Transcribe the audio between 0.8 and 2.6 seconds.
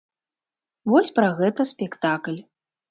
Вось пра гэта спектакль.